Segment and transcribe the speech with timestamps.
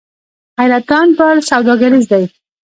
[0.59, 2.23] حیرتان پل سوداګریز دی؟